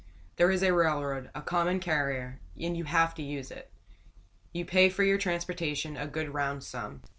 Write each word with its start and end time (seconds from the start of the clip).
Here 0.35 0.49
is 0.49 0.63
a 0.63 0.73
railroad 0.73 1.29
a 1.35 1.43
common 1.43 1.79
carrier 1.79 2.39
and 2.59 2.75
you 2.75 2.85
have 2.85 3.13
to 3.13 3.21
use 3.21 3.51
it. 3.51 3.71
You 4.51 4.65
pay 4.65 4.89
for 4.89 5.03
your 5.03 5.19
transportation, 5.19 5.95
a 5.95 6.07
good 6.07 6.33
round 6.33 6.63
sum. 6.63 7.03